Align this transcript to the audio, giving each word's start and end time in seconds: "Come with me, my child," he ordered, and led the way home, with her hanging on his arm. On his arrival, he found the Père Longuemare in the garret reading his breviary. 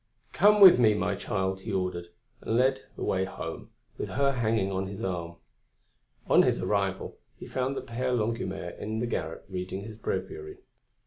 "Come 0.33 0.61
with 0.61 0.79
me, 0.79 0.95
my 0.95 1.13
child," 1.13 1.59
he 1.59 1.71
ordered, 1.71 2.07
and 2.41 2.57
led 2.57 2.81
the 2.95 3.03
way 3.03 3.23
home, 3.25 3.69
with 3.99 4.09
her 4.09 4.31
hanging 4.31 4.71
on 4.71 4.87
his 4.87 5.03
arm. 5.03 5.35
On 6.27 6.41
his 6.41 6.59
arrival, 6.59 7.19
he 7.37 7.45
found 7.45 7.77
the 7.77 7.83
Père 7.83 8.17
Longuemare 8.17 8.75
in 8.79 8.97
the 8.97 9.05
garret 9.05 9.45
reading 9.47 9.83
his 9.83 9.97
breviary. 9.97 10.57